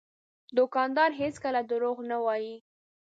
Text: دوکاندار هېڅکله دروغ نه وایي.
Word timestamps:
دوکاندار 0.57 1.09
هېڅکله 1.21 1.61
دروغ 1.69 1.97
نه 2.09 2.17
وایي. 2.25 2.55